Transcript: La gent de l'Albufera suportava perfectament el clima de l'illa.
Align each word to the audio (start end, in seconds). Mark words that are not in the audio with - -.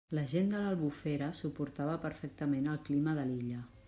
La 0.17 0.21
gent 0.29 0.47
de 0.53 0.61
l'Albufera 0.61 1.27
suportava 1.39 1.99
perfectament 2.07 2.71
el 2.73 2.81
clima 2.89 3.15
de 3.21 3.27
l'illa. 3.33 3.63